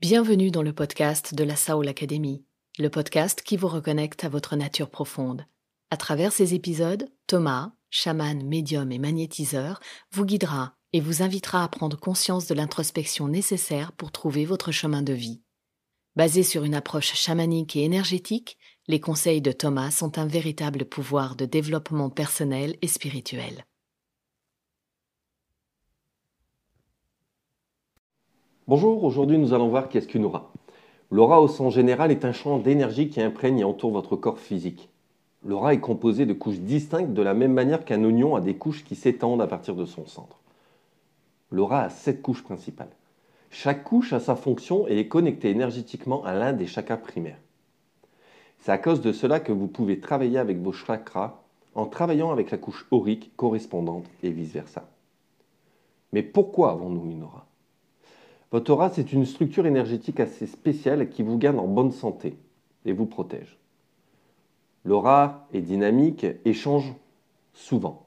[0.00, 2.42] Bienvenue dans le podcast de la Saul Academy,
[2.78, 5.44] le podcast qui vous reconnecte à votre nature profonde.
[5.90, 9.78] À travers ces épisodes, Thomas, chaman, médium et magnétiseur,
[10.10, 15.02] vous guidera et vous invitera à prendre conscience de l'introspection nécessaire pour trouver votre chemin
[15.02, 15.42] de vie.
[16.16, 18.56] Basé sur une approche chamanique et énergétique,
[18.88, 23.66] les conseils de Thomas sont un véritable pouvoir de développement personnel et spirituel.
[28.70, 30.52] Bonjour, aujourd'hui nous allons voir qu'est-ce qu'une aura.
[31.10, 34.90] L'aura au sens général est un champ d'énergie qui imprègne et entoure votre corps physique.
[35.44, 38.84] L'aura est composée de couches distinctes de la même manière qu'un oignon a des couches
[38.84, 40.38] qui s'étendent à partir de son centre.
[41.50, 42.92] L'aura a sept couches principales.
[43.50, 47.40] Chaque couche a sa fonction et est connectée énergétiquement à l'un des chakras primaires.
[48.60, 51.42] C'est à cause de cela que vous pouvez travailler avec vos chakras
[51.74, 54.88] en travaillant avec la couche aurique correspondante et vice-versa.
[56.12, 57.49] Mais pourquoi avons-nous une aura?
[58.52, 62.36] Votre aura, c'est une structure énergétique assez spéciale qui vous garde en bonne santé
[62.84, 63.58] et vous protège.
[64.84, 66.92] L'aura est dynamique et change
[67.52, 68.06] souvent.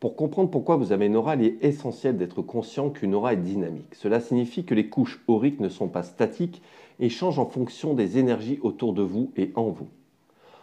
[0.00, 3.38] Pour comprendre pourquoi vous avez une aura, il est essentiel d'être conscient qu'une aura est
[3.38, 3.94] dynamique.
[3.94, 6.60] Cela signifie que les couches auriques ne sont pas statiques
[6.98, 9.88] et changent en fonction des énergies autour de vous et en vous.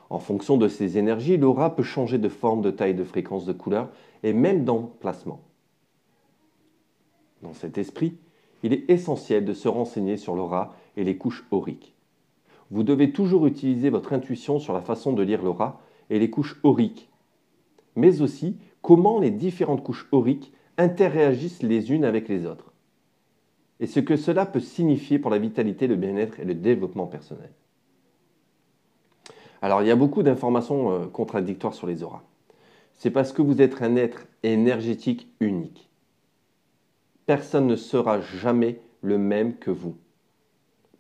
[0.10, 3.54] En fonction de ces énergies, l'aura peut changer de forme, de taille, de fréquence, de
[3.54, 3.90] couleur
[4.22, 5.40] et même d'emplacement.
[7.42, 8.16] Dans cet esprit,
[8.64, 11.94] il est essentiel de se renseigner sur l'aura et les couches auriques.
[12.72, 16.60] Vous devez toujours utiliser votre intuition sur la façon de lire l'aura et les couches
[16.64, 17.10] auriques,
[17.96, 22.72] mais aussi comment les différentes couches auriques interréagissent les unes avec les autres,
[23.80, 27.52] et ce que cela peut signifier pour la vitalité, le bien-être et le développement personnel.
[29.62, 32.24] Alors il y a beaucoup d'informations euh, contradictoires sur les auras.
[32.94, 35.90] C'est parce que vous êtes un être énergétique unique
[37.26, 39.96] personne ne sera jamais le même que vous,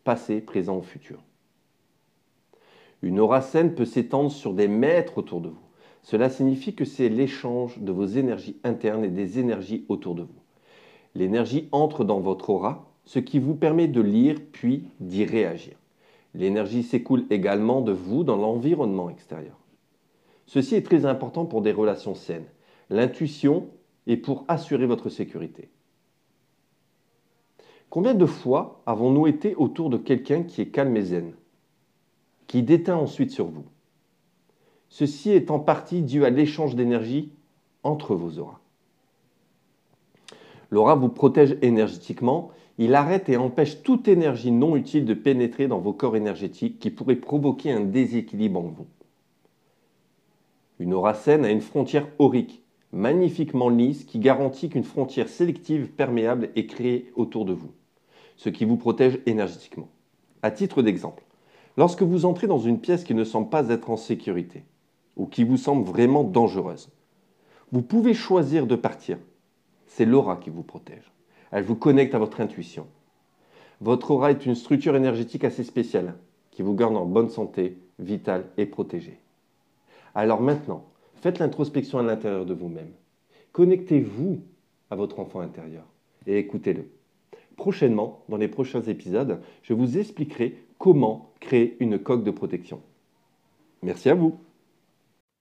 [0.03, 1.19] passé, présent ou futur.
[3.02, 5.63] Une aura saine peut s'étendre sur des mètres autour de vous.
[6.03, 10.42] Cela signifie que c'est l'échange de vos énergies internes et des énergies autour de vous.
[11.15, 15.75] L'énergie entre dans votre aura, ce qui vous permet de lire puis d'y réagir.
[16.33, 19.58] L'énergie s'écoule également de vous dans l'environnement extérieur.
[20.45, 22.48] Ceci est très important pour des relations saines.
[22.89, 23.67] L'intuition
[24.08, 25.69] est pour assurer votre sécurité.
[27.93, 31.36] Combien de fois avons-nous été autour de quelqu'un qui est calme et zen,
[32.48, 33.65] qui déteint ensuite sur vous?
[34.89, 37.31] Ceci est en partie dû à l'échange d'énergie
[37.83, 38.61] entre vos auras.
[40.71, 42.49] L'aura vous protège énergétiquement,
[42.80, 46.89] il arrête et empêche toute énergie non utile de pénétrer dans vos corps énergétiques qui
[46.89, 48.87] pourrait provoquer un déséquilibre en vous.
[50.80, 56.49] Une aura saine a une frontière aurique, magnifiquement lisse, qui garantit qu'une frontière sélective perméable
[56.55, 57.70] est créée autour de vous
[58.36, 59.89] ce qui vous protège énergétiquement.
[60.42, 61.23] À titre d'exemple,
[61.77, 64.64] lorsque vous entrez dans une pièce qui ne semble pas être en sécurité
[65.16, 66.89] ou qui vous semble vraiment dangereuse,
[67.72, 69.17] vous pouvez choisir de partir.
[69.88, 71.11] C'est l'aura qui vous protège.
[71.52, 72.88] Elle vous connecte à votre intuition.
[73.82, 76.16] Votre aura est une structure énergétique assez spéciale
[76.52, 79.20] qui vous garde en bonne santé, vitale et protégée.
[80.16, 80.86] Alors maintenant,
[81.16, 82.92] faites l'introspection à l'intérieur de vous-même.
[83.52, 84.42] Connectez-vous
[84.89, 85.86] à votre enfant intérieur
[86.27, 86.89] et écoutez-le.
[87.58, 92.81] Prochainement, dans les prochains épisodes, je vous expliquerai comment créer une coque de protection.
[93.81, 94.39] Merci à vous.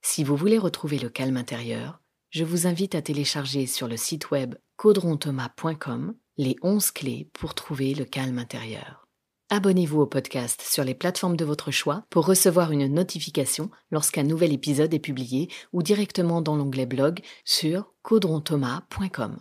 [0.03, 4.31] Si vous voulez retrouver le calme intérieur, je vous invite à télécharger sur le site
[4.31, 9.07] web caudronthomas.com les 11 clés pour trouver le calme intérieur.
[9.51, 14.53] Abonnez-vous au podcast sur les plateformes de votre choix pour recevoir une notification lorsqu'un nouvel
[14.53, 19.37] épisode est publié ou directement dans l'onglet blog sur caudronthomas.com.